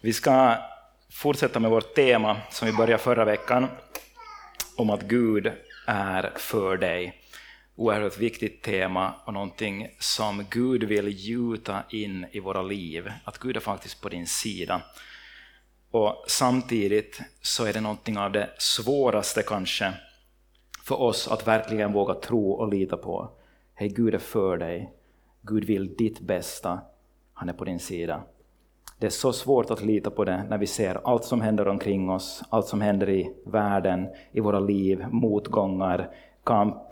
[0.00, 0.56] Vi ska
[1.10, 3.66] fortsätta med vårt tema som vi började förra veckan
[4.76, 5.52] om att Gud
[5.86, 7.22] är för dig.
[7.76, 13.12] Oerhört viktigt tema och någonting som Gud vill gjuta in i våra liv.
[13.24, 14.80] Att Gud är faktiskt på din sida.
[15.90, 19.92] Och samtidigt så är det någonting av det svåraste kanske
[20.84, 23.30] för oss att verkligen våga tro och lita på.
[23.74, 24.92] Hej, Gud är för dig.
[25.42, 26.80] Gud vill ditt bästa.
[27.32, 28.24] Han är på din sida.
[28.98, 32.10] Det är så svårt att lita på det när vi ser allt som händer omkring
[32.10, 36.10] oss, allt som händer i världen, i våra liv, motgångar,
[36.44, 36.82] kamp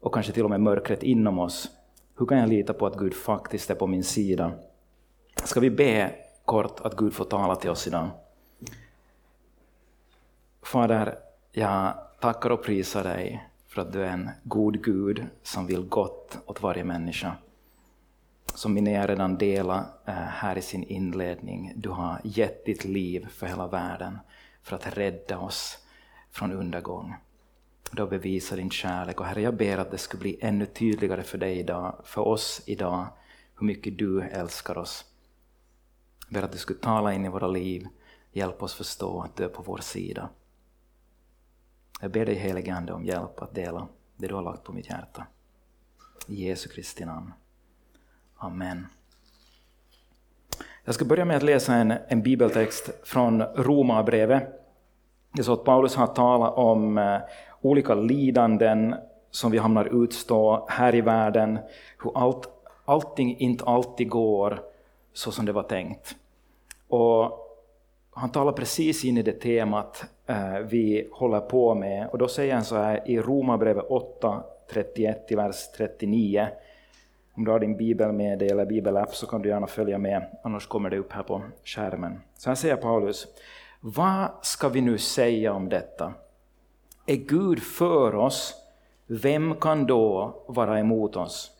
[0.00, 1.70] och kanske till och med mörkret inom oss.
[2.18, 4.52] Hur kan jag lita på att Gud faktiskt är på min sida?
[5.44, 6.10] Ska vi be
[6.44, 8.08] kort att Gud får tala till oss idag?
[10.62, 11.18] Fader,
[11.52, 16.38] jag tackar och prisar dig för att du är en god Gud som vill gott
[16.46, 17.36] åt varje människa
[18.54, 23.46] som Linnea redan delade eh, här i sin inledning, du har gett ditt liv för
[23.46, 24.18] hela världen
[24.62, 25.78] för att rädda oss
[26.30, 27.14] från undergång.
[27.92, 31.22] Du har bevisat din kärlek och Herre, jag ber att det skulle bli ännu tydligare
[31.22, 33.06] för dig idag, för oss idag,
[33.58, 35.04] hur mycket du älskar oss.
[36.28, 37.88] Jag ber att du skulle tala in i våra liv,
[38.32, 40.28] hjälp oss förstå att du är på vår sida.
[42.00, 44.90] Jag ber dig helige Ande om hjälp att dela det du har lagt på mitt
[44.90, 45.26] hjärta.
[46.26, 47.32] I Jesu Kristi namn.
[48.42, 48.86] Amen.
[50.84, 54.42] Jag ska börja med att läsa en, en bibeltext från Romarbrevet.
[55.32, 57.18] Det är så att Paulus har talat om eh,
[57.60, 58.94] olika lidanden
[59.30, 61.58] som vi hamnar utstå här i världen,
[62.02, 62.48] hur allt,
[62.84, 64.62] allting inte alltid går
[65.12, 66.16] så som det var tänkt.
[66.88, 67.38] Och
[68.10, 72.54] han talar precis in i det temat eh, vi håller på med, och då säger
[72.54, 76.48] han så här i Romarbrevet 8, 31 vers 39.
[77.40, 80.38] Om du har din bibel med dig eller bibelapp så kan du gärna följa med,
[80.44, 82.20] annars kommer det upp här på skärmen.
[82.34, 83.26] Så här säger Paulus,
[83.80, 86.12] vad ska vi nu säga om detta?
[87.06, 88.54] Är Gud för oss,
[89.06, 91.50] vem kan då vara emot oss?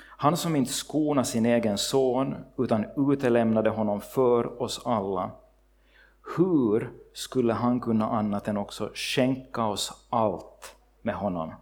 [0.00, 5.30] Han som inte skonade sin egen son, utan utelämnade honom för oss alla.
[6.36, 11.52] Hur skulle han kunna annat än också skänka oss allt med honom?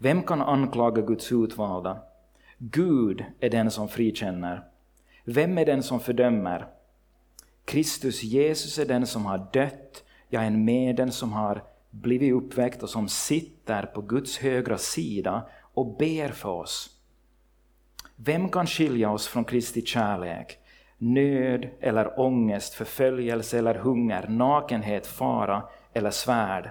[0.00, 1.98] Vem kan anklaga Guds utvalda?
[2.58, 4.64] Gud är den som frikänner.
[5.24, 6.66] Vem är den som fördömer?
[7.64, 12.82] Kristus Jesus är den som har dött, ja, en med den som har blivit uppväckt
[12.82, 16.90] och som sitter på Guds högra sida och ber för oss.
[18.16, 20.58] Vem kan skilja oss från Kristi kärlek?
[20.98, 25.62] Nöd eller ångest, förföljelse eller hunger, nakenhet, fara
[25.92, 26.70] eller svärd.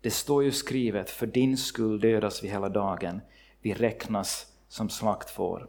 [0.00, 3.20] Det står ju skrivet, för din skull dödas vi hela dagen,
[3.62, 5.68] vi räknas som slaktfår.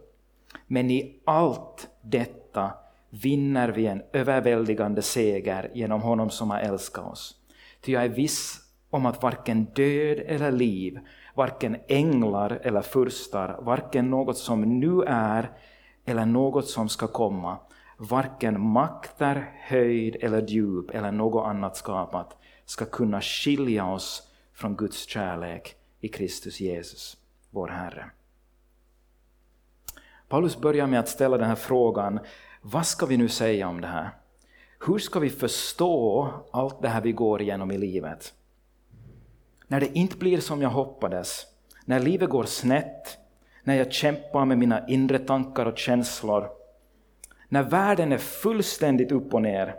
[0.66, 2.72] Men i allt detta
[3.10, 7.36] vinner vi en överväldigande seger genom honom som har älskat oss.
[7.80, 8.60] Ty jag är viss
[8.90, 10.98] om att varken död eller liv,
[11.34, 15.50] varken änglar eller furstar, varken något som nu är
[16.04, 17.58] eller något som ska komma,
[17.96, 25.08] varken makter, höjd eller djup eller något annat skapat ska kunna skilja oss från Guds
[25.08, 27.16] kärlek i Kristus Jesus,
[27.50, 28.10] vår Herre.
[30.30, 32.20] Paulus börjar med att ställa den här frågan,
[32.62, 34.10] vad ska vi nu säga om det här?
[34.86, 38.34] Hur ska vi förstå allt det här vi går igenom i livet?
[39.66, 41.46] När det inte blir som jag hoppades,
[41.84, 43.18] när livet går snett,
[43.64, 46.50] när jag kämpar med mina inre tankar och känslor,
[47.48, 49.76] när världen är fullständigt upp och ner.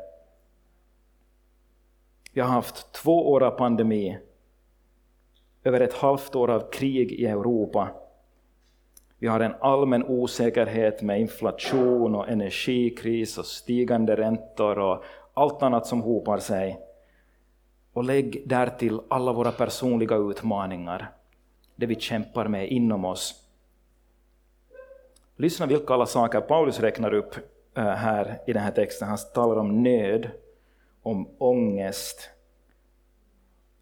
[2.33, 4.17] Vi har haft två år av pandemi,
[5.63, 7.89] över ett halvt år av krig i Europa,
[9.21, 15.87] vi har en allmän osäkerhet med inflation och energikris och stigande räntor och allt annat
[15.87, 16.79] som hopar sig.
[17.93, 21.11] Och lägg därtill alla våra personliga utmaningar,
[21.75, 23.49] det vi kämpar med inom oss.
[25.35, 27.35] Lyssna vilka alla saker Paulus räknar upp
[27.77, 29.07] eh, här i den här texten.
[29.07, 30.29] Han talar om nöd,
[31.01, 32.29] om ångest,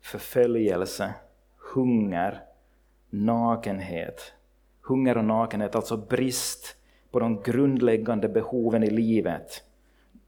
[0.02, 1.14] förföljelse,
[1.74, 2.44] hunger,
[3.10, 4.34] nakenhet,
[4.90, 6.76] Hunger och nakenhet, alltså brist
[7.12, 9.64] på de grundläggande behoven i livet.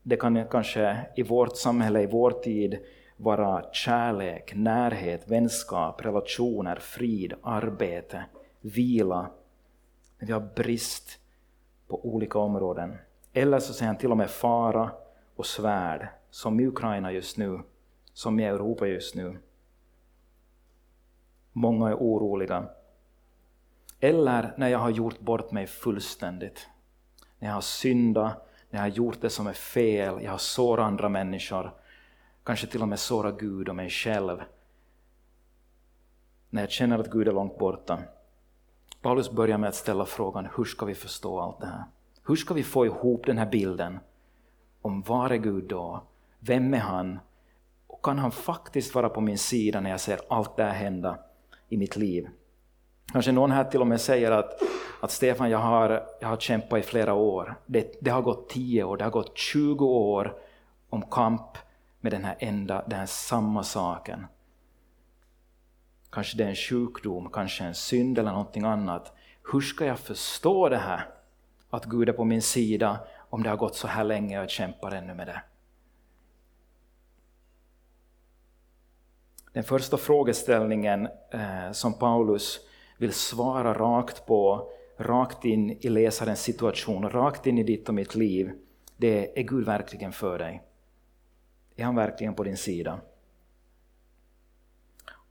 [0.04, 2.78] Det kan kanske i vårt samhälle, i vår tid,
[3.18, 8.26] vara kärlek, närhet, vänskap, relationer, frid, arbete,
[8.62, 9.32] vila.
[10.18, 11.20] Men vi har brist
[11.88, 12.98] på olika områden.
[13.34, 14.92] Eller så säger han till och med fara
[15.36, 17.60] och svärd, som i Ukraina just nu,
[18.14, 19.38] som i Europa just nu.
[21.54, 22.70] Många är oroliga.
[24.04, 26.68] Eller när jag har gjort bort mig fullständigt.
[27.40, 30.86] När jag har syndat, när jag har gjort det som är fel, jag har sårat
[30.86, 31.74] andra människor,
[32.44, 34.42] kanske till och med sårat Gud och mig själv.
[36.50, 38.00] När jag känner att Gud är långt borta.
[39.02, 41.84] Paulus börjar med att ställa frågan, hur ska vi förstå allt det här?
[42.28, 44.00] Hur ska vi få ihop den här bilden
[44.82, 46.04] om var är Gud då?
[46.40, 47.20] Vem är han?
[47.88, 51.18] Och kan han faktiskt vara på min sida när jag ser allt det här hända
[51.70, 52.30] i mitt liv?
[53.12, 54.62] Kanske någon här till och med säger att,
[55.02, 57.56] att Stefan, jag har, jag har kämpat i flera år.
[57.66, 60.36] Det, det har gått 10 år, det har gått 20 år
[60.90, 61.58] om kamp
[62.00, 64.26] med den här enda, den här samma saken.
[66.12, 69.14] Kanske det är en sjukdom, kanske en synd eller någonting annat.
[69.52, 71.10] Hur ska jag förstå det här?
[71.70, 73.00] Att Gud är på min sida
[73.30, 75.42] om det har gått så här länge och jag kämpar ännu med det.
[79.54, 82.60] Den första frågeställningen eh, som Paulus
[83.02, 88.16] vill svara rakt på, rakt in i läsarens situation, rakt in i ditt och mitt
[88.16, 88.52] liv,
[88.98, 90.62] det är, är Gud verkligen för dig?
[91.76, 93.00] Är han verkligen på din sida?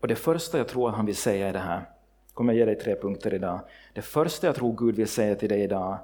[0.00, 1.76] Och det första jag tror att han vill säga är det här,
[2.26, 3.60] jag kommer ge dig tre punkter idag.
[3.94, 5.98] Det första jag tror Gud vill säga till dig idag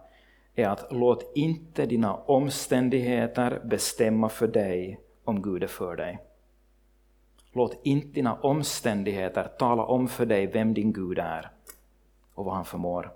[0.55, 6.19] är att låt inte dina omständigheter bestämma för dig om Gud är för dig.
[7.53, 11.56] Låt inte dina omständigheter tala om för dig vem din Gud är
[12.37, 13.13] och vad han förmår.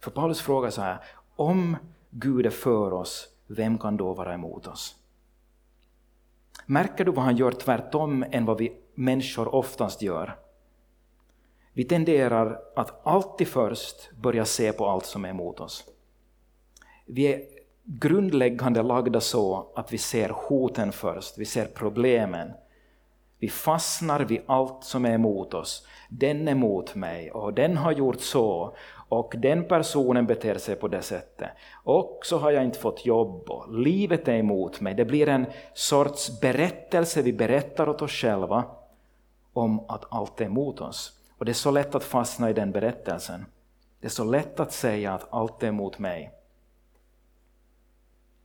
[0.00, 0.98] För Paulus frågar så här,
[1.36, 1.76] om
[2.10, 4.96] Gud är för oss, vem kan då vara emot oss?
[6.66, 10.36] Märker du vad han gör tvärtom än vad vi människor oftast gör?
[11.72, 15.84] Vi tenderar att alltid först börja se på allt som är emot oss.
[17.06, 17.42] Vi är
[17.84, 22.52] grundläggande lagda så att vi ser hoten först, vi ser problemen.
[23.38, 25.86] Vi fastnar vid allt som är emot oss.
[26.08, 28.76] Den är emot mig och den har gjort så
[29.08, 31.50] och den personen beter sig på det sättet.
[31.72, 34.94] Och så har jag inte fått jobb och livet är emot mig.
[34.94, 38.64] Det blir en sorts berättelse vi berättar åt oss själva
[39.52, 41.12] om att allt är emot oss.
[41.38, 43.44] Och det är så lätt att fastna i den berättelsen.
[44.00, 46.30] Det är så lätt att säga att allt är emot mig.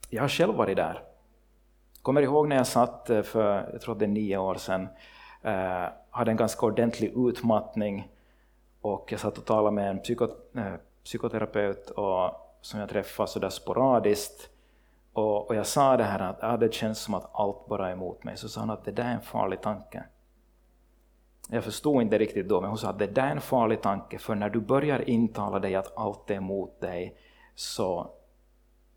[0.10, 1.04] Jag har själv varit där.
[2.04, 4.88] Kommer ihåg när jag satt eh, för, jag tror det är nio år sedan,
[5.42, 8.08] eh, hade en ganska ordentlig utmattning
[8.82, 10.74] och jag satt och talade med en psykot eh,
[11.04, 14.50] psykoterapeut och, som jag träffade sådär sporadiskt.
[15.14, 17.94] Och, och, jag sa det här att ja, det känns som att allt bara är
[17.94, 18.38] emot mig.
[18.38, 20.04] Så sa hon att det där är en farlig tanke.
[21.50, 24.20] Jag förstod inte riktigt då, men hon sa att det där är en farlig tanke,
[24.20, 27.18] för när du börjar intala dig att allt är emot dig,
[27.56, 28.12] så,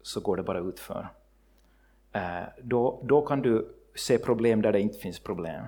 [0.03, 1.09] så går det bara utför.
[2.17, 5.65] Eh, då, då kan du se problem där det inte finns problem.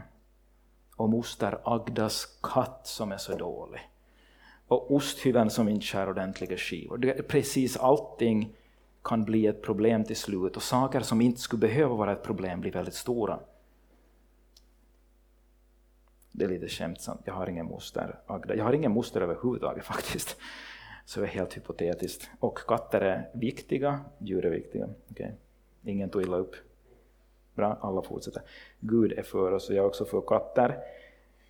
[0.97, 3.81] Och moster Agdas katt som är så dålig.
[4.69, 7.23] Och osthyveln som inte skär ordentliga skivor.
[7.23, 8.57] Precis allting
[9.05, 12.61] kan bli ett problem till slut och saker som inte skulle behöva vara ett problem
[12.61, 13.41] blir väldigt stora.
[16.33, 18.19] Det är lite skämtsamt, jag har ingen moster.
[18.27, 18.55] Agda.
[18.55, 20.37] Jag har ingen moster överhuvudtaget faktiskt.
[21.05, 22.31] Så det är helt hypotetiskt.
[22.41, 24.89] Och katter är viktiga, djur är viktiga.
[25.11, 25.31] Okay.
[25.83, 26.55] Ingen tog illa upp.
[27.55, 28.43] Bra, alla fortsätter.
[28.81, 30.79] Gud är för oss och jag är också för katter.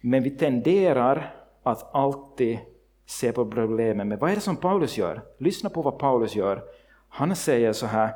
[0.00, 2.58] Men vi tenderar att alltid
[3.06, 4.08] se på problemen.
[4.08, 5.22] Men vad är det som Paulus gör?
[5.38, 6.64] Lyssna på vad Paulus gör.
[7.08, 8.14] Han säger så här.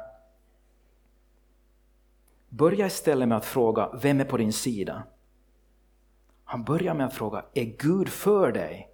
[2.48, 5.02] Börja istället med att fråga, vem är på din sida?
[6.44, 8.91] Han börjar med att fråga, är Gud för dig?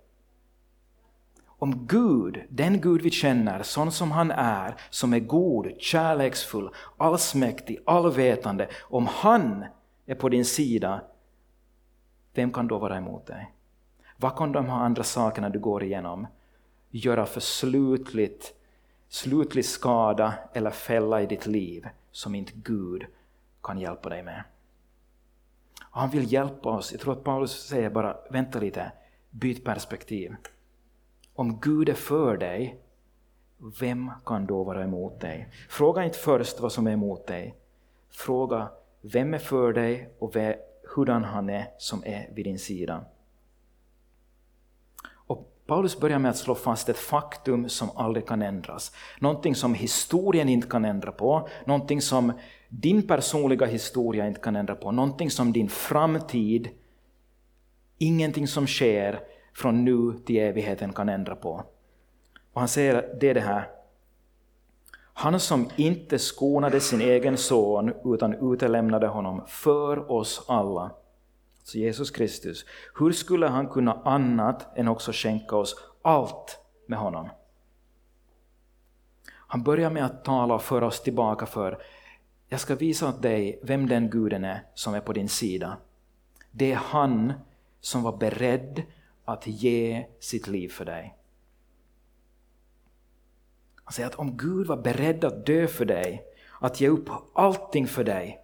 [1.58, 7.78] Om Gud, den Gud vi känner, sån som han är, som är god, kärleksfull, allsmäktig,
[7.86, 9.64] allvetande, om han
[10.06, 11.00] är på din sida,
[12.34, 13.52] vem kan då vara emot dig?
[14.16, 16.26] Vad kan de här andra sakerna du går igenom
[16.90, 18.54] göra för slutligt,
[19.08, 23.06] slutlig skada eller fälla i ditt liv som inte Gud
[23.62, 24.44] kan hjälpa dig med?
[25.80, 26.92] Han vill hjälpa oss.
[26.92, 28.92] Jag tror att Paulus säger bara, vänta lite,
[29.30, 30.36] byt perspektiv.
[31.38, 32.76] Om Gud är för dig,
[33.80, 35.49] vem kan då vara emot dig?
[35.68, 37.54] Fråga inte först vad som är emot dig.
[38.11, 38.68] Fråga
[39.00, 40.35] vem är för dig och
[40.95, 43.04] hurdan han är som är vid din sida.
[45.12, 48.92] Och Paulus börjar med att slå fast ett faktum som aldrig kan ändras.
[49.18, 52.33] Någonting som historien inte kan ändra på, någonting som
[52.68, 56.68] din personliga historia inte kan ändra på, någonting som din framtid,
[57.99, 59.21] ingenting som sker
[59.58, 61.64] från nu till evigheten kan ändra på.
[62.52, 63.70] Och han säger det är det här.
[65.12, 70.90] Han som inte skonade sin egen son utan utelämnade honom för oss alla,
[71.60, 72.64] alltså Jesus Kristus,
[72.98, 77.28] hur skulle han kunna annat än också skänka oss allt med honom?
[79.30, 81.82] Han börjar med att tala och föra oss tillbaka för
[82.48, 85.76] jag ska visa åt dig vem den guden är som är på din sida.
[86.50, 87.32] Det är han
[87.80, 88.82] som var beredd
[89.28, 91.14] att ge sitt liv för dig.
[93.85, 96.25] Han säger att om Gud var beredd att dö för dig,
[96.61, 98.40] att ge upp allting för dig,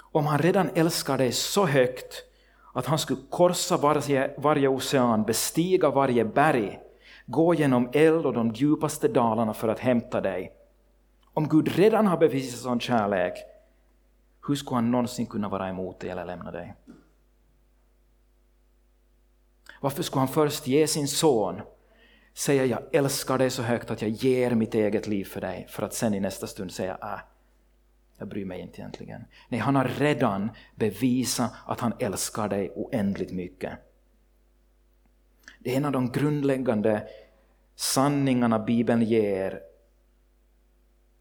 [0.00, 2.24] om han redan älskar dig så högt
[2.72, 6.80] att han skulle korsa varje, varje ocean, bestiga varje berg,
[7.26, 10.52] gå genom eld och de djupaste dalarna för att hämta dig.
[11.34, 13.34] Om Gud redan har bevisat sån kärlek,
[14.48, 16.74] hur skulle han någonsin kunna vara emot dig eller lämna dig?
[19.80, 21.60] Varför skulle han först ge sin son,
[22.34, 25.82] säga jag älskar dig så högt att jag ger mitt eget liv för dig, för
[25.82, 27.20] att sen i nästa stund säga äh,
[28.18, 29.24] jag bryr mig inte egentligen.
[29.48, 33.72] Nej, han har redan bevisat att han älskar dig oändligt mycket.
[35.58, 37.08] Det är en av de grundläggande
[37.74, 39.60] sanningarna Bibeln ger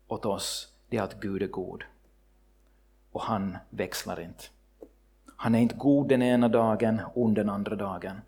[0.07, 1.83] åt oss, det är att Gud är god.
[3.11, 4.43] Och han växlar inte.
[5.35, 8.21] Han är inte god den ena dagen, ond den andra dagen.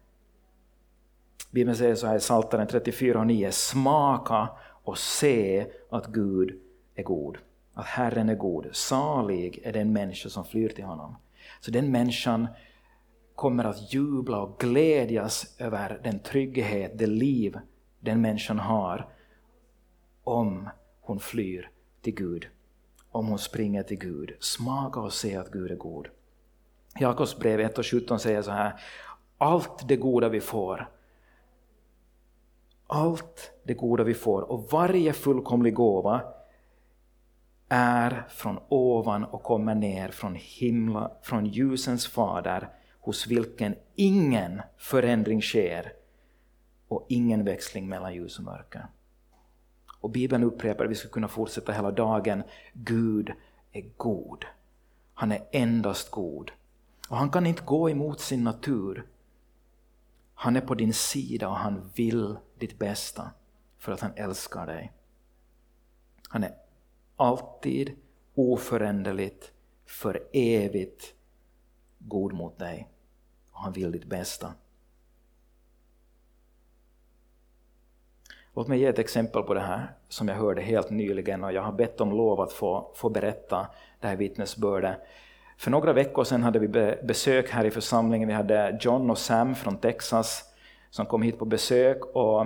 [1.52, 4.50] Bibeln säger så här i Psaltaren 34 och 9, smaka
[4.84, 6.60] och se att Gud
[6.96, 7.38] är god.
[7.74, 8.68] Att Herren är god.
[8.72, 11.16] Salig är den människa som flyr till honom.
[11.60, 12.48] Så den människan
[13.36, 17.60] kommer att jubla och glädjas över den trygghet, det liv
[18.00, 19.10] den människan har
[20.24, 20.70] om
[21.02, 22.48] hon flyr till Gud,
[23.12, 24.36] om hon springer till Gud.
[24.40, 26.08] Smaka och se att Gud är god.
[27.00, 28.80] Jakobs brev 1 och 17 säger så här,
[29.38, 30.90] allt det goda vi får,
[32.88, 36.22] allt det goda vi får och varje fullkomlig gåva
[37.70, 45.42] är från ovan och kommer ner från himla, från ljusens fader, hos vilken ingen förändring
[45.42, 45.94] sker
[46.88, 48.88] och ingen växling mellan ljus och mörker.
[50.00, 53.32] Och Bibeln upprepar, vi skulle kunna fortsätta hela dagen, Gud
[53.72, 54.46] är god.
[55.14, 56.52] Han är endast god.
[57.10, 59.06] Och han kan inte gå emot sin natur.
[60.40, 63.32] Han är på din sida och han vill ditt bästa
[63.78, 64.94] för att han älskar dig.
[66.28, 66.56] Han är
[67.16, 67.96] alltid
[68.36, 69.52] oföränderligt,
[69.86, 71.14] för evigt
[72.00, 72.90] god mot dig.
[73.52, 74.54] Och han vill ditt bästa.
[78.54, 81.62] Låt mig ge ett exempel på det här som jag hörde helt nyligen och jag
[81.62, 83.68] har bett om lov att få, få berätta
[84.00, 84.98] det här vittnesbördet.
[85.58, 86.68] För några veckor sedan hade vi
[87.04, 88.28] besök här i församlingen.
[88.28, 90.44] Vi hade John och Sam från Texas
[90.90, 92.06] som kom hit på besök.
[92.06, 92.46] Och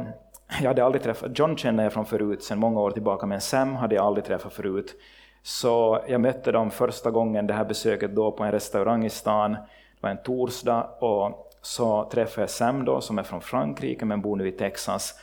[0.62, 3.76] jag hade aldrig träffat, John känner jag från förut, sedan många år tillbaka, men Sam
[3.76, 4.96] hade jag aldrig träffat förut.
[5.44, 9.52] Så jag mötte dem första gången det här besöket då på en restaurang i stan.
[9.52, 14.22] Det var en torsdag och så träffade jag Sam då som är från Frankrike men
[14.22, 15.20] bor nu i Texas.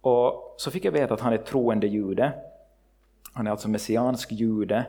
[0.00, 2.32] Och så fick jag veta att han är troende jude.
[3.32, 4.86] Han är alltså messiansk jude.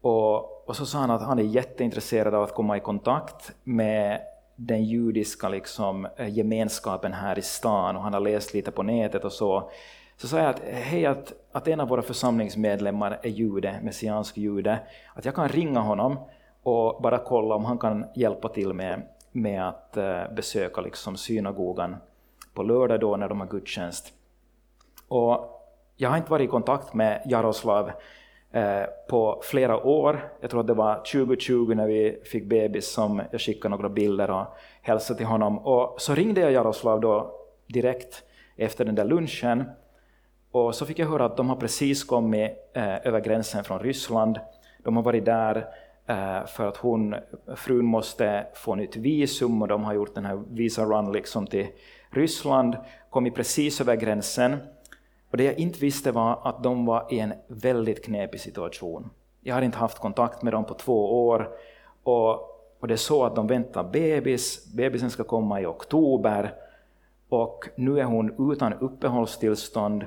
[0.00, 4.20] Och, och så sa han att han är jätteintresserad av att komma i kontakt med
[4.56, 9.24] den judiska liksom, eh, gemenskapen här i stan och han har läst lite på nätet
[9.24, 9.70] och så.
[10.16, 14.78] Så sa jag att hej, att, att en av våra församlingsmedlemmar är jude, messiansk jude,
[15.14, 16.18] att jag kan ringa honom
[16.62, 21.96] och bara kolla om han kan hjälpa till med, med att uh, besöka liksom synagogan
[22.54, 24.12] på lördag då när de har gudstjänst.
[25.08, 25.62] Och
[25.96, 27.90] jag har inte varit i kontakt med Jaroslav
[28.56, 30.28] Eh, på flera år.
[30.40, 34.30] Jag tror att det var 2020 när vi fick bebis som jag skickade några bilder
[34.30, 34.46] och
[34.82, 35.58] hälsade till honom.
[35.58, 37.34] Och så ringde jag Jaroslav då
[37.66, 38.22] direkt
[38.56, 39.64] efter den där lunchen
[40.50, 44.40] och så fick jag höra att de har precis kommit eh, över gränsen från Ryssland.
[44.84, 45.56] De har varit där
[46.06, 47.14] eh, för att hon,
[47.56, 51.66] frun måste få nytt visum och de har gjort den här visa run liksom till
[52.10, 52.76] Ryssland,
[53.10, 54.56] kommit precis över gränsen
[55.30, 59.10] och det jag inte visste var att de var i en väldigt knepig situation.
[59.40, 61.48] Jag har inte haft kontakt med dem på två år
[62.02, 62.32] och,
[62.80, 66.54] och det är så att de väntar bebis, bebisen ska komma i oktober
[67.28, 70.04] och nu är hon utan uppehållstillstånd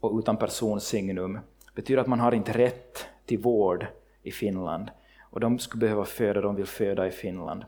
[0.00, 1.32] och utan personsignum.
[1.34, 3.86] Det betyder att man har inte rätt till vård
[4.22, 4.90] i Finland
[5.30, 7.64] och de skulle behöva föda, de vill föda i Finland.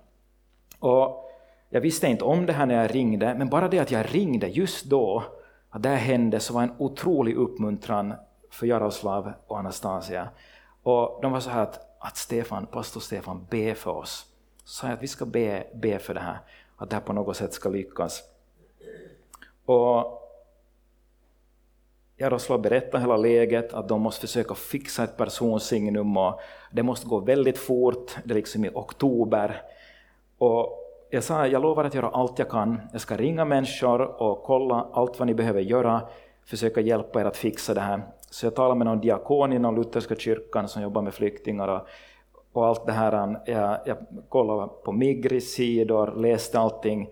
[0.78, 1.30] Och
[1.70, 4.48] jag visste inte om det här när jag ringde, men bara det att jag ringde
[4.48, 5.22] just då
[5.70, 8.14] att det här hände så var en otrolig uppmuntran
[8.50, 10.28] för Jaroslav och Anastasia.
[10.82, 14.26] Och de var så här att, att Stefan, pastor Stefan, be för oss.
[14.64, 16.38] Så sa jag att vi ska be, be för det här,
[16.76, 18.22] att det här på något sätt ska lyckas.
[19.64, 20.20] Och
[22.16, 27.18] Jaroslav berättade hela läget, att de måste försöka fixa ett personsignum och det måste gå
[27.18, 29.62] väldigt fort, det är liksom i oktober.
[30.38, 32.80] Och jag sa jag lovar att göra allt jag kan.
[32.92, 36.02] Jag ska ringa människor och kolla allt vad ni behöver göra,
[36.44, 38.02] försöka hjälpa er att fixa det här.
[38.30, 41.86] Så jag talade med någon diakon inom lutherska kyrkan som jobbar med flyktingar och,
[42.52, 43.40] och allt det här.
[43.46, 43.96] Jag, jag
[44.28, 47.10] kollade på Migris sidor, läste allting.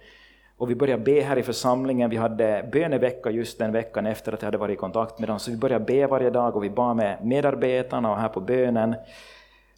[0.56, 2.10] Och vi började be här i församlingen.
[2.10, 5.38] Vi hade bönevecka just den veckan efter att jag hade varit i kontakt med dem.
[5.38, 8.94] Så vi började be varje dag och vi bad med medarbetarna och här på bönen.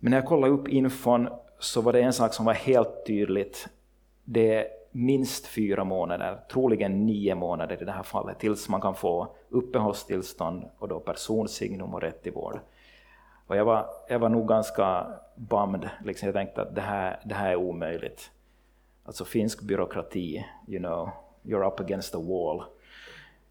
[0.01, 3.69] Men när jag kollade upp infon så var det en sak som var helt tydligt.
[4.33, 8.95] Det är minst fyra månader, troligen nio månader i det här fallet, tills man kan
[8.95, 12.61] få uppehållstillstånd och då personsignum och rätt till vård.
[13.47, 17.35] Och jag, var, jag var nog ganska bummed, liksom jag tänkte att det här, det
[17.35, 18.31] här är omöjligt.
[19.05, 21.09] Alltså finsk byråkrati, you know,
[21.43, 22.63] you're up against the wall.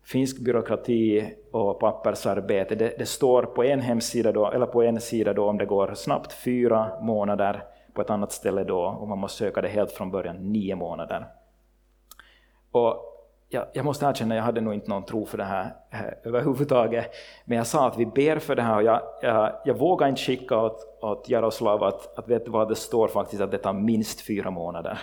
[0.03, 5.33] Finsk byråkrati och pappersarbete, det, det står på en hemsida då, eller på en sida
[5.33, 7.63] då om det går snabbt fyra månader,
[7.99, 11.27] på ett annat ställe då, och man måste söka det helt från början, nio månader.
[12.71, 13.05] Och
[13.49, 17.11] jag, jag måste erkänna, jag hade nog inte någon tro för det här eh, överhuvudtaget,
[17.45, 20.21] men jag sa att vi ber för det här och jag, jag, jag vågar inte
[20.21, 23.73] skicka åt, åt Jaroslav att, att vet du vad det står faktiskt att det tar
[23.73, 24.99] minst fyra månader.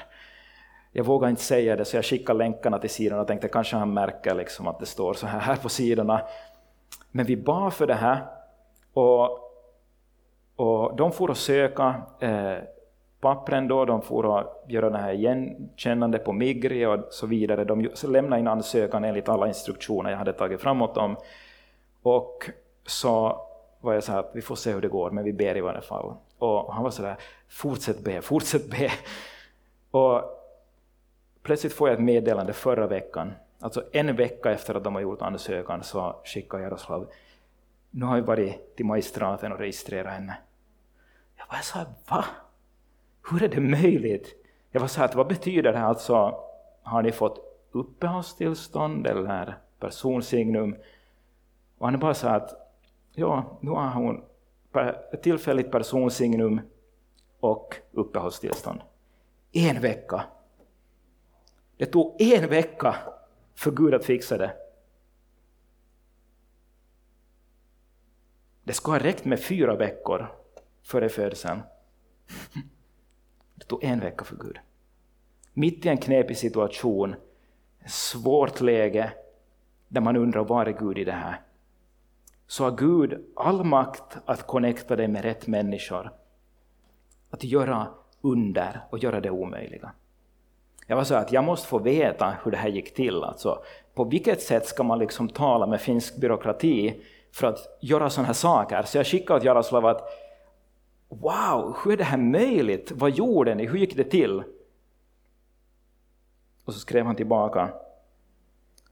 [0.92, 3.94] Jag vågar inte säga det, så jag skickade länkarna till sidorna och tänkte kanske han
[3.94, 6.20] märker liksom att det står så här, här på sidorna.
[7.10, 8.18] Men vi bad för det här
[8.92, 9.46] och,
[10.56, 12.58] och de får att söka eh,
[13.26, 17.64] pappren då, de får att göra det här igenkännande på Migri och så vidare.
[17.64, 21.16] De lämnade in ansökan enligt alla instruktioner jag hade tagit fram åt dem.
[22.02, 22.50] Och
[22.86, 23.40] så
[23.80, 25.80] var jag så här, vi får se hur det går, men vi ber i varje
[25.80, 26.14] fall.
[26.38, 27.16] Och han var så där,
[27.48, 28.90] fortsätt be, fortsätt be.
[29.90, 30.22] Och
[31.42, 35.22] plötsligt får jag ett meddelande förra veckan, alltså en vecka efter att de har gjort
[35.22, 37.06] ansökan, så skickar Jaroslav,
[37.90, 40.38] nu har jag varit till magistraten och registrerat henne.
[41.36, 42.24] Jag bara, så här, va?
[43.30, 44.34] Hur är det möjligt?
[44.70, 45.86] Jag var så här, vad betyder det här?
[45.86, 46.44] Alltså,
[46.82, 50.76] har ni fått uppehållstillstånd eller personsignum?
[51.78, 52.74] Och han är bara så att
[53.12, 54.24] ja, nu har hon
[55.22, 56.60] tillfälligt personsignum
[57.40, 58.80] och uppehållstillstånd.
[59.52, 60.24] En vecka.
[61.76, 62.96] Det tog en vecka
[63.54, 64.52] för Gud att fixa det.
[68.64, 70.26] Det skulle ha räckt med fyra veckor
[70.82, 71.60] före födseln.
[73.66, 74.58] Det tog en vecka för Gud.
[75.52, 77.14] Mitt i en knepig situation,
[77.86, 79.12] svårt läge,
[79.88, 81.40] där man undrar var är Gud i det här?
[82.46, 86.12] Så har Gud all makt att connecta dig med rätt människor.
[87.30, 87.86] Att göra
[88.20, 89.92] under och göra det omöjliga.
[90.86, 93.24] Jag var så att jag måste få veta hur det här gick till.
[93.24, 93.62] Alltså,
[93.94, 97.00] på vilket sätt ska man liksom tala med finsk byråkrati
[97.32, 98.82] för att göra sådana här saker?
[98.82, 100.25] Så jag skickade åt Jaroslav att
[101.08, 102.92] Wow, hur är det här möjligt?
[102.92, 103.66] Vad gjorde ni?
[103.66, 104.42] Hur gick det till?
[106.64, 107.72] Och så skrev han tillbaka.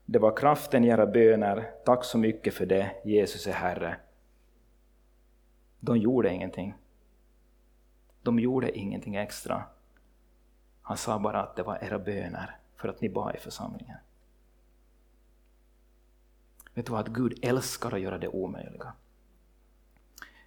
[0.05, 3.96] Det var kraften i era böner, tack så mycket för det, Jesus är Herre.
[5.81, 6.74] De gjorde ingenting.
[8.22, 9.64] De gjorde ingenting extra.
[10.83, 13.96] Han sa bara att det var era böner för att ni bad i församlingen.
[16.74, 18.92] Vet du vad, Gud älskar att göra det omöjliga.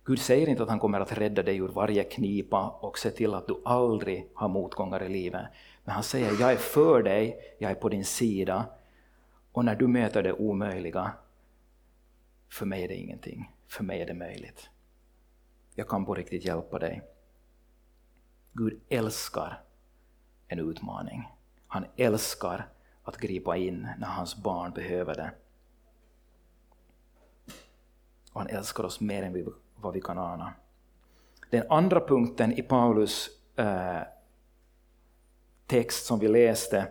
[0.07, 3.33] Gud säger inte att han kommer att rädda dig ur varje knipa och se till
[3.33, 5.45] att du aldrig har motgångar i livet.
[5.83, 8.65] Men han säger, jag är för dig, jag är på din sida.
[9.51, 11.11] Och när du möter det omöjliga,
[12.49, 13.51] för mig är det ingenting.
[13.67, 14.69] För mig är det möjligt.
[15.75, 17.01] Jag kan på riktigt hjälpa dig.
[18.53, 19.61] Gud älskar
[20.47, 21.27] en utmaning.
[21.67, 22.69] Han älskar
[23.03, 25.31] att gripa in när hans barn behöver det.
[28.33, 29.41] Och han älskar oss mer än vi
[29.81, 30.53] vad vi kan ana.
[31.49, 34.01] Den andra punkten i Paulus eh,
[35.65, 36.87] text som vi läste,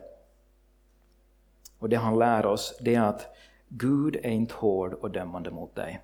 [1.79, 3.37] och det han lär oss, det är att
[3.69, 6.03] Gud är inte hård och dömande mot dig.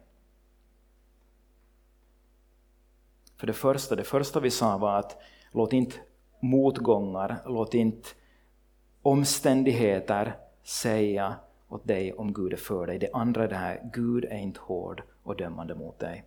[3.37, 5.17] För det första, det första vi sa var att
[5.51, 5.97] låt inte
[6.41, 8.09] motgångar, låt inte
[9.03, 11.35] omständigheter säga
[11.69, 12.99] åt dig om Gud är för dig.
[12.99, 16.25] Det andra är det här, Gud är inte hård och dömande mot dig.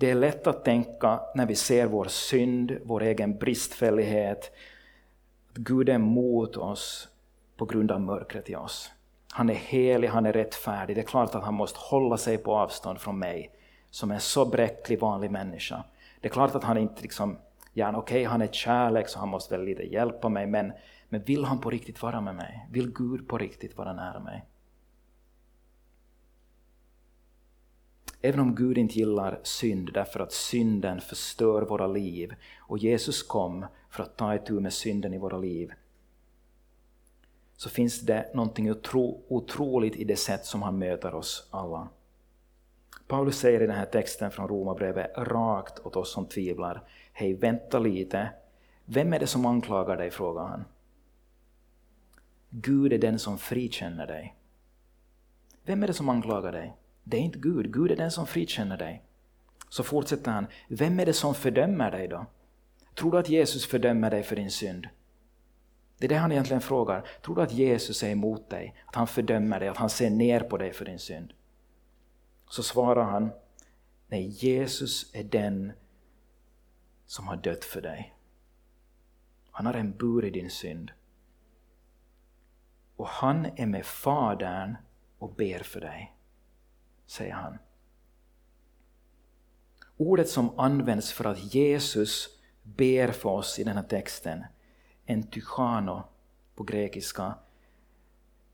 [0.00, 4.52] Det är lätt att tänka när vi ser vår synd, vår egen bristfällighet,
[5.50, 7.08] att Gud är emot oss
[7.56, 8.92] på grund av mörkret i oss.
[9.32, 10.96] Han är helig, han är rättfärdig.
[10.96, 13.50] Det är klart att han måste hålla sig på avstånd från mig
[13.90, 15.84] som en så bräcklig vanlig människa.
[16.20, 17.38] Det är klart att han inte liksom,
[17.72, 20.72] ja okej okay, han är kärlek så han måste väl lite hjälpa mig men,
[21.08, 22.66] men vill han på riktigt vara med mig?
[22.70, 24.44] Vill Gud på riktigt vara nära mig?
[28.22, 33.66] Även om Gud inte gillar synd därför att synden förstör våra liv och Jesus kom
[33.90, 35.72] för att ta itu med synden i våra liv
[37.60, 41.88] så finns det någonting otro, otroligt i det sätt som han möter oss alla.
[43.06, 47.78] Paulus säger i den här texten från Romarbrevet rakt åt oss som tvivlar, hej vänta
[47.78, 48.30] lite,
[48.84, 50.64] vem är det som anklagar dig, frågar han.
[52.50, 54.34] Gud är den som frikänner dig.
[55.64, 56.76] Vem är det som anklagar dig?
[57.10, 59.02] Det är inte Gud, Gud är den som frikänner dig.
[59.68, 62.26] Så fortsätter han, vem är det som fördömer dig då?
[62.94, 64.88] Tror du att Jesus fördömer dig för din synd?
[65.98, 67.06] Det är det han egentligen frågar.
[67.22, 68.74] Tror du att Jesus är emot dig?
[68.86, 71.32] Att han fördömer dig, att han ser ner på dig för din synd?
[72.48, 73.30] Så svarar han,
[74.08, 75.72] nej Jesus är den
[77.06, 78.14] som har dött för dig.
[79.50, 80.90] Han har en bur i din synd.
[82.96, 84.76] Och han är med Fadern
[85.18, 86.12] och ber för dig,
[87.10, 87.58] säger han.
[89.96, 94.44] Ordet som används för att Jesus ber för oss i den här texten,
[95.06, 96.02] entychano
[96.54, 97.34] på grekiska,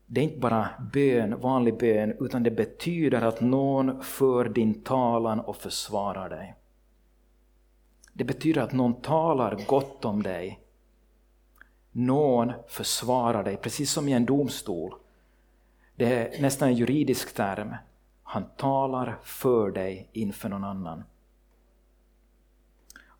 [0.05, 5.39] det är inte bara bön, vanlig bön, utan det betyder att någon för din talan
[5.39, 6.55] och försvarar dig.
[8.13, 10.59] Det betyder att någon talar gott om dig.
[11.91, 14.93] Någon försvarar dig, precis som i en domstol.
[15.95, 17.75] Det är nästan en juridisk term.
[18.29, 21.03] Han talar för dig inför någon annan.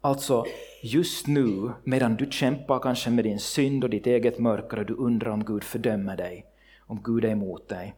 [0.02, 0.46] Alltså,
[0.84, 4.94] just nu, medan du kämpar kanske med din synd och ditt eget mörker och du
[4.94, 6.46] undrar om Gud fördömer dig,
[6.80, 7.96] om Gud är emot dig,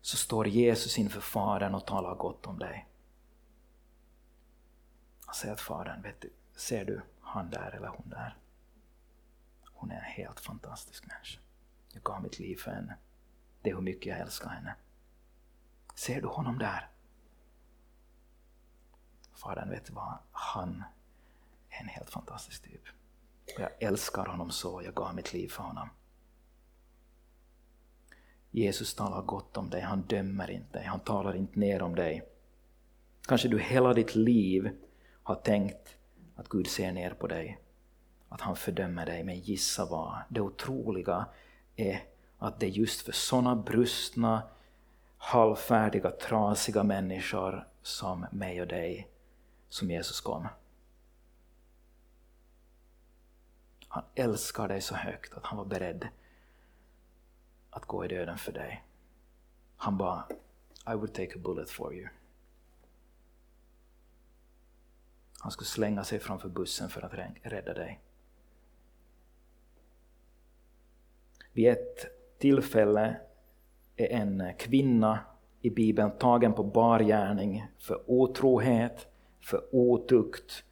[0.00, 2.88] så står Jesus inför Fadern och talar gott om dig.
[5.26, 8.36] Han säger att Fadern, vet du, ser du han där eller hon där?
[9.64, 11.40] Hon är en helt fantastisk människa.
[11.92, 12.96] Jag gav mitt liv för henne.
[13.62, 14.74] Det är hur mycket jag älskar henne.
[15.94, 16.90] Ser du honom där?
[19.34, 20.18] Fadern, vet du vad?
[20.32, 20.84] Han
[21.68, 22.82] är en helt fantastisk typ.
[23.56, 25.88] Och jag älskar honom så, jag gav mitt liv för honom.
[28.50, 32.28] Jesus talar gott om dig, han dömer inte dig, han talar inte ner om dig.
[33.28, 34.70] Kanske du hela ditt liv
[35.22, 35.96] har tänkt
[36.36, 37.58] att Gud ser ner på dig,
[38.28, 40.18] att han fördömer dig, men gissa vad?
[40.28, 41.26] Det otroliga
[41.76, 42.02] är
[42.38, 44.42] att det är just för sådana brustna,
[45.24, 49.08] halvfärdiga, trasiga människor som mig och dig
[49.68, 50.48] som Jesus kom.
[53.88, 56.08] Han älskar dig så högt att han var beredd
[57.70, 58.84] att gå i döden för dig.
[59.76, 60.28] Han bara,
[60.86, 62.08] I would take a bullet for you.
[65.38, 68.00] Han skulle slänga sig framför bussen för att rädda dig.
[71.52, 72.06] Vid ett
[72.38, 73.20] tillfälle
[73.96, 75.18] är en kvinna
[75.60, 79.06] i Bibeln tagen på bar gärning för otrohet,
[79.40, 80.64] för otukt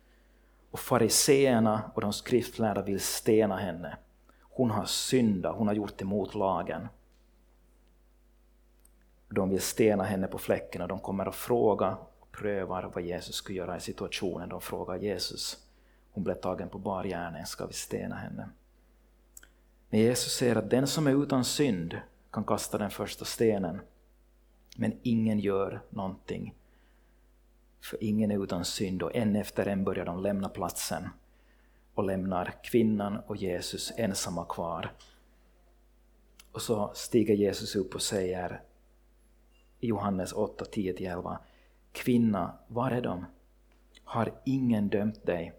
[0.70, 3.96] och fariseerna och de skriftlärda vill stena henne.
[4.40, 6.88] Hon har syndat, hon har gjort emot lagen.
[9.28, 13.35] De vill stena henne på fläcken och de kommer att fråga och prövar vad Jesus
[13.35, 14.48] skulle göra i situationen.
[14.48, 15.59] De frågar Jesus,
[16.12, 18.48] hon blev tagen på bar gärning, ska vi stena henne?
[19.90, 22.00] Men Jesus säger att den som är utan synd
[22.32, 23.80] kan kasta den första stenen.
[24.76, 26.54] Men ingen gör någonting.
[27.80, 31.08] För ingen är utan synd och en efter en börjar de lämna platsen
[31.94, 34.92] och lämnar kvinnan och Jesus ensamma kvar.
[36.52, 38.62] Och så stiger Jesus upp och säger
[39.80, 41.38] i Johannes 8, 10-11
[41.92, 43.26] Kvinna, var är de?
[44.04, 45.52] Har ingen dömt dig?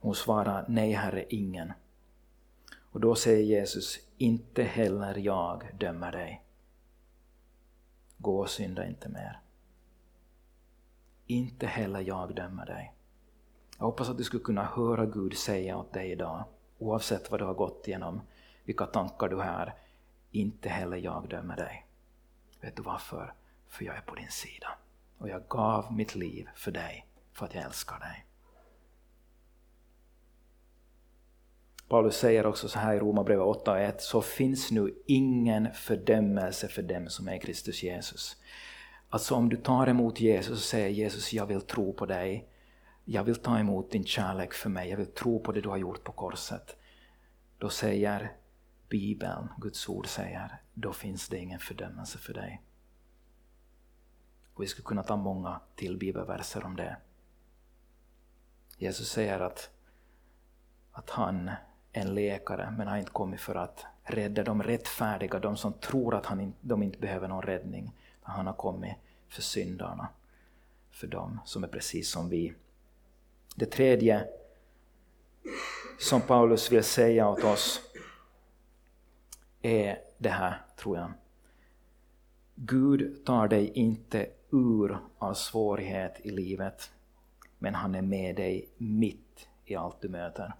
[0.00, 1.72] Hon svarar Nej, Herre, ingen.
[2.76, 6.44] Och då säger Jesus, inte heller jag dömer dig.
[8.18, 9.40] Gå och synda inte mer.
[11.26, 12.92] Inte heller jag dömer dig.
[13.78, 16.44] Jag hoppas att du skulle kunna höra Gud säga åt dig idag,
[16.78, 18.20] oavsett vad du har gått igenom,
[18.64, 19.74] vilka tankar du har,
[20.30, 21.86] inte heller jag dömer dig.
[22.60, 23.34] Vet du varför?
[23.68, 24.68] För jag är på din sida.
[25.18, 28.26] Och jag gav mitt liv för dig, för att jag älskar dig.
[31.94, 37.08] Paulus säger också så här i Romarbrevet 8.1, så finns nu ingen fördömelse för dem
[37.08, 38.36] som är Kristus Jesus.
[39.08, 42.48] Alltså om du tar emot Jesus och säger Jesus, jag vill tro på dig,
[43.04, 45.76] jag vill ta emot din kärlek för mig, jag vill tro på det du har
[45.76, 46.76] gjort på korset.
[47.58, 48.36] Då säger
[48.88, 52.62] Bibeln, Guds ord säger, då finns det ingen fördömelse för dig.
[54.54, 56.96] Och vi skulle kunna ta många till bibelverser om det.
[58.78, 59.70] Jesus säger att,
[60.92, 61.50] att han
[61.96, 66.26] en läkare, men har inte kommit för att rädda de rättfärdiga, de som tror att
[66.26, 67.92] han, de inte behöver någon räddning.
[68.22, 68.94] Han har kommit
[69.28, 70.08] för syndarna,
[70.90, 72.54] för dem som är precis som vi.
[73.56, 74.28] Det tredje
[75.98, 77.80] som Paulus vill säga åt oss
[79.62, 81.12] är det här, tror jag.
[82.54, 86.92] Gud tar dig inte ur av svårighet i livet,
[87.58, 90.52] men han är med dig mitt i allt du möter.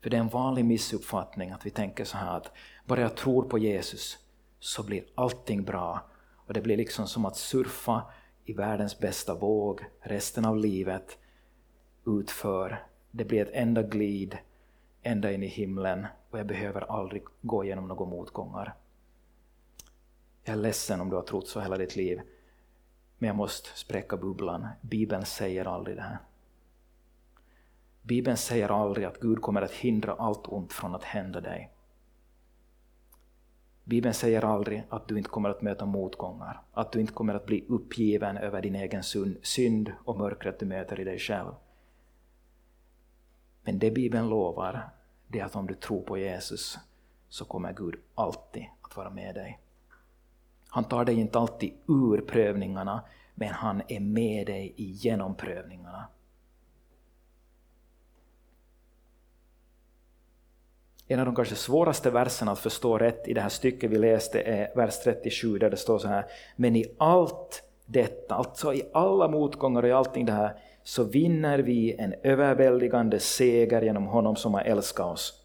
[0.00, 2.52] För det är en vanlig missuppfattning att vi tänker så här att
[2.86, 4.18] bara jag tror på Jesus
[4.58, 6.00] så blir allting bra.
[6.34, 8.02] Och det blir liksom som att surfa
[8.44, 11.18] i världens bästa våg resten av livet
[12.06, 12.86] utför.
[13.10, 14.38] Det blir ett enda glid
[15.02, 18.74] ända in i himlen och jag behöver aldrig gå igenom några motgångar.
[20.44, 22.20] Jag är ledsen om du har trott så hela ditt liv,
[23.18, 24.68] men jag måste spräcka bubblan.
[24.80, 26.18] Bibeln säger aldrig det här.
[28.02, 31.72] Bibeln säger aldrig att Gud kommer att hindra allt ont från att hända dig.
[33.84, 37.46] Bibeln säger aldrig att du inte kommer att möta motgångar, att du inte kommer att
[37.46, 39.02] bli uppgiven över din egen
[39.42, 41.52] synd och mörkret du möter i dig själv.
[43.62, 44.90] Men det Bibeln lovar,
[45.28, 46.78] det är att om du tror på Jesus
[47.28, 49.60] så kommer Gud alltid att vara med dig.
[50.68, 56.08] Han tar dig inte alltid ur prövningarna, men han är med dig igenom prövningarna.
[61.10, 64.40] En av de kanske svåraste verserna att förstå rätt i det här stycket vi läste
[64.40, 66.24] är vers 37 där det står så här
[66.56, 71.58] Men i allt detta, alltså i alla motgångar och i allting det här så vinner
[71.58, 75.44] vi en överväldigande seger genom honom som har älskat oss.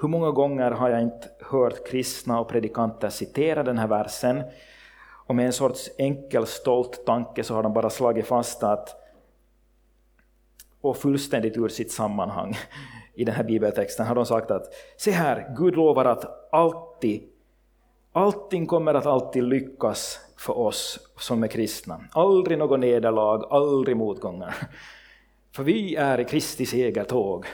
[0.00, 4.42] Hur många gånger har jag inte hört kristna och predikanter citera den här versen
[5.26, 8.96] och med en sorts enkel stolt tanke så har de bara slagit fast att
[10.80, 12.56] och fullständigt ur sitt sammanhang
[13.16, 17.22] i den här bibeltexten har de sagt att se här, Gud lovar att alltid,
[18.12, 22.00] allting kommer att alltid lyckas för oss som är kristna.
[22.12, 24.54] Aldrig något nederlag, aldrig motgångar.
[25.52, 27.46] För vi är i Kristi segertåg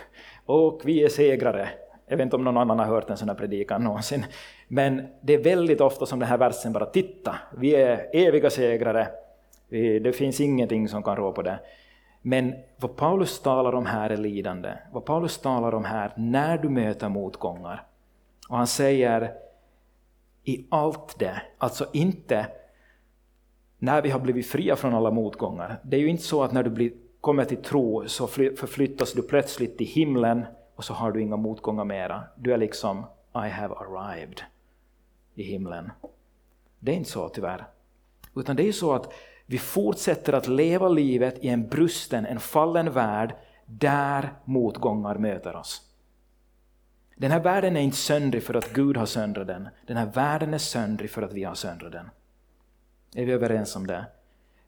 [0.47, 1.69] och vi är segrare.
[2.07, 4.25] Jag vet inte om någon annan har hört en sån här predikan någonsin.
[4.69, 9.09] Men det är väldigt ofta som den här versen bara titta, vi är eviga segrare.
[10.03, 11.59] Det finns ingenting som kan rå på det.
[12.23, 14.75] Men vad Paulus talar om här är lidande.
[14.93, 17.87] Vad Paulus talar om här när du möter motgångar.
[18.49, 19.33] Och han säger
[20.45, 22.47] i allt det, alltså inte
[23.79, 25.81] när vi har blivit fria från alla motgångar.
[25.83, 29.23] Det är ju inte så att när du blir, kommer till tro så förflyttas du
[29.23, 30.45] plötsligt till himlen
[30.77, 32.25] och så har du inga motgångar mera.
[32.37, 33.05] Du är liksom
[33.35, 34.41] I have arrived
[35.35, 35.91] i himlen.
[36.79, 37.67] Det är inte så tyvärr.
[38.37, 39.13] Utan det är ju så att
[39.53, 43.35] vi fortsätter att leva livet i en brusten, en fallen värld
[43.67, 45.83] där motgångar möter oss.
[47.17, 49.69] Den här världen är inte söndrig för att Gud har söndrat den.
[49.87, 52.11] Den här världen är söndrig för att vi har söndrat den.
[53.15, 54.05] Är vi överens om det?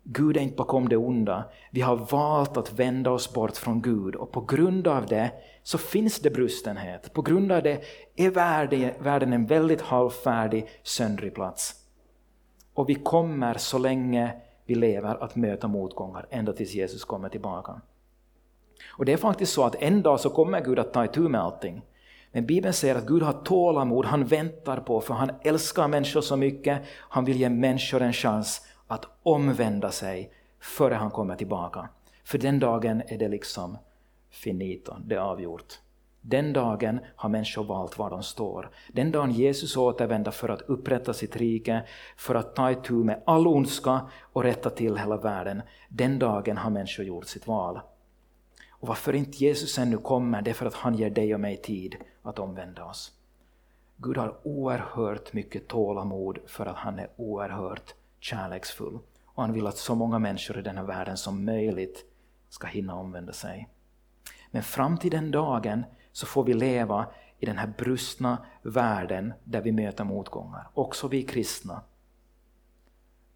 [0.03, 1.45] Gud är inte bakom det onda.
[1.71, 5.31] Vi har valt att vända oss bort från Gud och på grund av det
[5.63, 7.13] så finns det brustenhet.
[7.13, 7.85] På grund av det
[8.17, 8.31] är
[9.03, 11.75] världen en väldigt halvfärdig, söndrig plats.
[12.75, 17.81] Och vi kommer så länge vi lever att möta motgångar ända tills Jesus kommer tillbaka.
[18.87, 21.41] Och det är faktiskt så att en dag så kommer Gud att ta itu med
[21.41, 21.83] allting.
[22.33, 26.37] Men Bibeln säger att Gud har tålamod, han väntar på, för han älskar människor så
[26.37, 31.89] mycket, han vill ge människor en chans att omvända sig före han kommer tillbaka.
[32.25, 33.79] För den dagen är det liksom
[34.31, 35.81] finito, det är avgjort.
[36.27, 38.71] Den dagen har människor valt var de står.
[38.93, 41.83] Den dagen Jesus återvänder för att upprätta sitt rike,
[42.17, 44.01] för att ta itu med all ondska
[44.33, 47.81] och rätta till hela världen, den dagen har människor gjort sitt val.
[48.71, 51.57] Och varför inte Jesus ännu kommer, det är för att han ger dig och mig
[51.57, 53.13] tid att omvända oss.
[53.97, 58.99] Gud har oerhört mycket tålamod för att han är oerhört kärleksfull.
[59.27, 62.05] Och han vill att så många människor i den här världen som möjligt
[62.49, 63.69] ska hinna omvända sig.
[64.51, 65.85] Men fram till den dagen
[66.15, 67.07] så får vi leva
[67.39, 70.69] i den här brustna världen där vi möter motgångar.
[70.75, 71.83] Också vi kristna.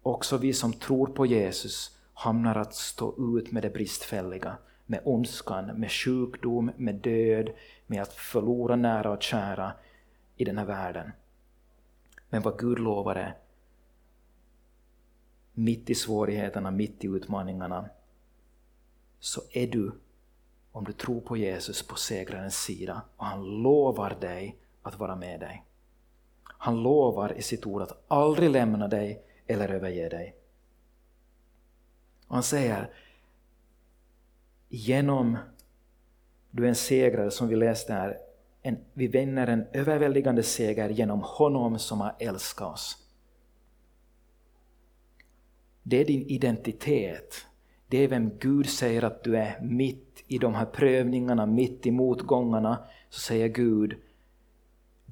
[0.01, 5.65] Också vi som tror på Jesus hamnar att stå ut med det bristfälliga, med ondskan,
[5.65, 7.49] med sjukdom, med död,
[7.87, 9.73] med att förlora nära och kära
[10.35, 11.11] i den här världen.
[12.29, 13.33] Men vad Gud lovade,
[15.53, 17.89] mitt i svårigheterna, mitt i utmaningarna,
[19.19, 19.91] så är du
[20.71, 25.39] om du tror på Jesus på segrarens sida och han lovar dig att vara med
[25.39, 25.65] dig.
[26.43, 30.35] Han lovar i sitt ord att aldrig lämna dig eller överge dig.
[32.27, 32.89] Och han säger
[34.69, 35.37] genom
[36.51, 38.17] du är en segrare som vi läste här,
[38.61, 42.97] en, vi vinner en överväldigande seger genom honom som har älskat oss.
[45.83, 47.45] Det är din identitet.
[47.89, 51.91] Det är vem Gud säger att du är mitt i de här prövningarna, mitt i
[51.91, 52.77] motgångarna.
[53.09, 53.95] Så säger Gud,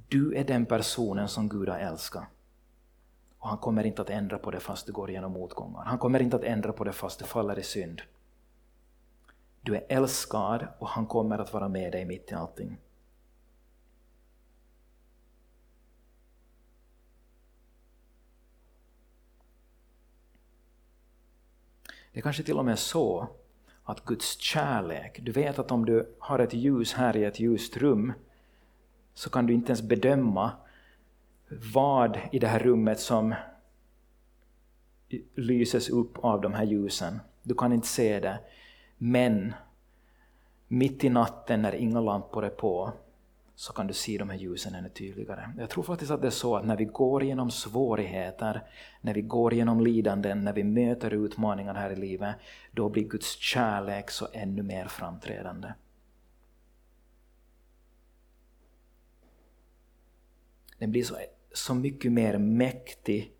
[0.08, 2.24] du är den personen som Gud har älskat.
[3.40, 5.84] Och han kommer inte att ändra på det fast du går igenom motgångar.
[5.86, 8.02] Han kommer inte att ändra på det fast du faller i synd.
[9.62, 12.78] Du är älskad och han kommer att vara med dig mitt i allting.
[22.18, 23.28] Det är kanske till och med så
[23.84, 27.78] att Guds kärlek, du vet att om du har ett ljus här i ett ljust
[27.78, 28.14] rum
[29.14, 30.52] så kan du inte ens bedöma
[31.74, 33.36] vad i det här rummet som
[35.36, 37.20] lyses upp av de här ljusen.
[37.44, 38.40] Du kan inte se det.
[38.98, 39.54] Men
[40.68, 42.92] mitt i natten när inga lampor är på
[43.60, 45.54] så kan du se de här ljusen ännu tydligare.
[45.58, 48.64] Jag tror faktiskt att det är så att när vi går igenom svårigheter,
[49.02, 52.36] när vi går igenom lidanden, när vi möter utmaningar här i livet,
[52.72, 55.74] då blir Guds kärlek så ännu mer framträdande.
[60.78, 61.16] Den blir så,
[61.54, 63.34] så mycket mer mäktig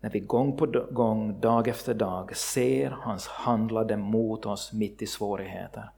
[0.00, 5.06] när vi gång på gång, dag efter dag ser hans handlande mot oss mitt i
[5.06, 5.90] svårigheter.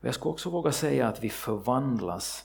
[0.00, 2.44] Och jag skulle också våga säga att vi förvandlas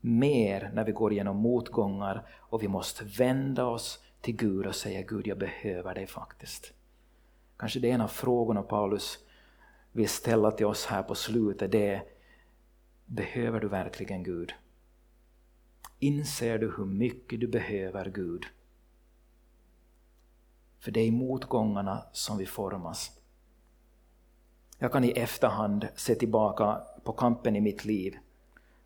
[0.00, 5.02] mer när vi går igenom motgångar och vi måste vända oss till Gud och säga
[5.02, 6.72] Gud, jag behöver dig faktiskt.
[7.56, 9.18] Kanske det är en av frågorna Paulus
[9.92, 12.04] vill ställa till oss här på slutet, det är
[13.06, 14.52] Behöver du verkligen Gud?
[15.98, 18.44] Inser du hur mycket du behöver Gud?
[20.78, 23.21] För det är i motgångarna som vi formas.
[24.82, 28.14] Jag kan i efterhand se tillbaka på kampen i mitt liv.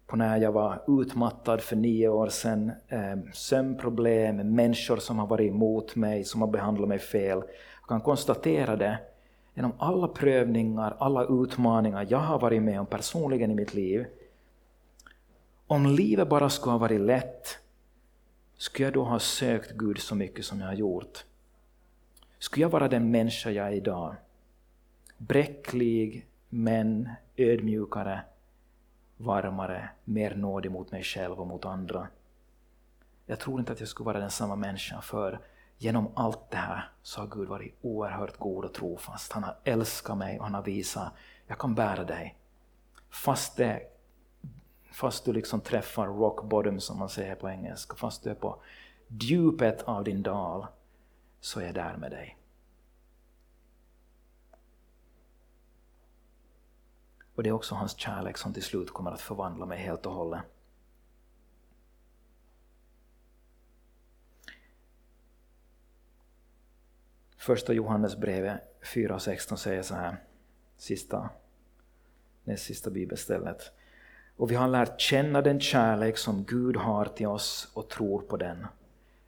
[0.06, 5.50] På när jag var utmattad för nio år sedan, eh, sömnproblem, människor som har varit
[5.50, 7.42] emot mig, som har behandlat mig fel.
[7.80, 8.98] Jag kan konstatera det
[9.54, 14.06] genom alla prövningar, alla utmaningar jag har varit med om personligen i mitt liv.
[15.66, 17.58] Om livet bara skulle ha varit lätt,
[18.58, 21.24] skulle jag då ha sökt Gud så mycket som jag har gjort?
[22.38, 24.16] Skulle jag vara den människa jag är idag?
[25.18, 28.20] Bräcklig, men ödmjukare,
[29.16, 32.08] varmare, mer nådig mot mig själv och mot andra.
[33.26, 35.40] Jag tror inte att jag skulle vara den samma människa för
[35.78, 39.32] genom allt det här så har Gud varit oerhört god och trofast.
[39.32, 41.12] Han har älskat mig och han har visat
[41.46, 42.36] jag kan bära dig.
[43.10, 43.82] Fast, det,
[44.92, 48.62] fast du liksom träffar rock bottom som man säger på engelska, fast du är på
[49.08, 50.66] djupet av din dal
[51.40, 52.36] så är jag där med dig.
[57.36, 60.12] Och det är också hans kärlek som till slut kommer att förvandla mig helt och
[60.12, 60.40] hållet.
[67.36, 70.16] Första Johannesbrevet 4.16 säger så här,
[70.76, 71.30] sista,
[72.44, 73.72] näst sista bibelstället.
[74.36, 78.36] Och vi har lärt känna den kärlek som Gud har till oss och tror på
[78.36, 78.66] den.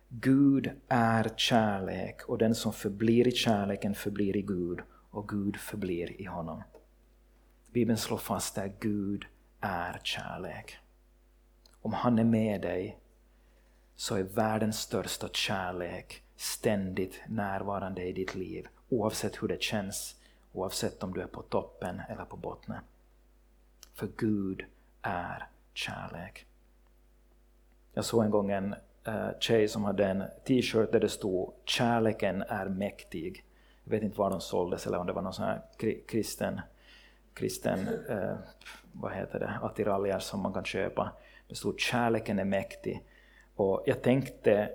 [0.09, 6.21] Gud är kärlek och den som förblir i kärleken förblir i Gud och Gud förblir
[6.21, 6.63] i honom.
[7.73, 9.25] Bibeln slår fast att Gud
[9.61, 10.79] är kärlek.
[11.83, 12.99] Om han är med dig
[13.97, 20.17] så är världens största kärlek ständigt närvarande i ditt liv oavsett hur det känns,
[20.53, 22.75] oavsett om du är på toppen eller på botten.
[23.95, 24.65] För Gud
[25.03, 26.47] är kärlek.
[27.93, 28.75] Jag såg en gång en
[29.09, 33.45] uh, tjej som hade en t-shirt där det stod ”Kärleken är mäktig”.
[33.85, 35.63] Jag vet inte var de såldes eller om det var någon sån här
[36.09, 36.61] kristen
[37.39, 38.37] kristen eh,
[38.93, 41.13] vad heter det, attiraljer som man kan köpa.
[41.49, 43.05] Det stod kärleken är mäktig.
[43.55, 44.71] Och jag tänkte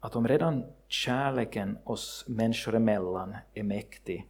[0.00, 4.28] att om redan kärleken oss människor emellan är mäktig,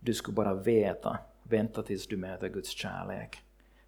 [0.00, 3.42] du skulle bara veta, vänta tills du möter Guds kärlek.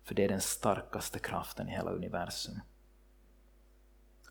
[0.05, 2.61] För det är den starkaste kraften i hela universum.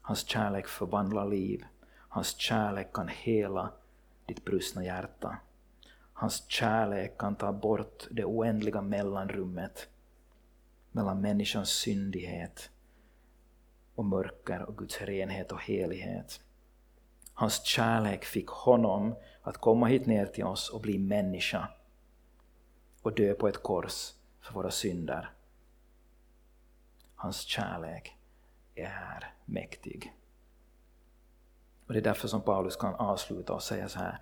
[0.02, 1.66] Hans kärlek förvandlar liv.
[1.90, 3.72] Hans kärlek kan hela
[4.26, 5.38] ditt brustna hjärta.
[6.18, 9.90] Hans kärlek kan ta bort det oändliga mellanrummet
[10.92, 12.70] mellan människans syndighet
[13.96, 16.42] och mörker och Guds renhet och helighet.
[17.34, 21.70] Hans kärlek fick honom att komma hit ner till oss och bli människa
[23.02, 25.30] och dö på ett kors för våra synder.
[27.16, 28.18] Hans kärlek
[28.76, 30.14] är mäktig.
[31.88, 34.20] Och Det är därför som Paulus kan avsluta och säga så här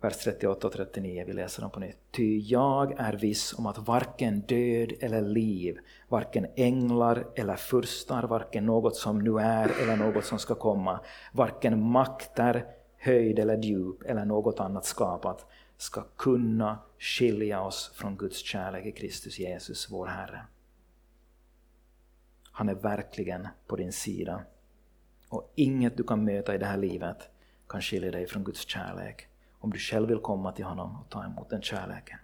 [0.00, 1.98] vers 38 och 39, vi läser dem på nytt.
[2.10, 5.78] Ty jag är viss om att varken död eller liv,
[6.08, 11.00] varken änglar eller furstar, varken något som nu är eller något som ska komma,
[11.32, 12.66] varken makter,
[12.98, 15.46] höjd eller djup eller något annat skapat,
[15.76, 20.42] ska kunna skilja oss från Guds kärlek i Kristus Jesus, vår Herre.
[22.52, 24.42] Han är verkligen på din sida.
[25.28, 27.28] Och inget du kan möta i det här livet
[27.68, 29.29] kan skilja dig från Guds kärlek.
[29.60, 32.18] Om du själv vill komma till honom och ta emot den kärleken.